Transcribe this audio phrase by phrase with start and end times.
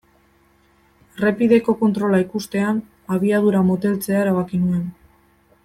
[1.19, 2.81] Errepideko kontrola ikustean
[3.19, 4.85] abiadura moteltzea erabaki nuen.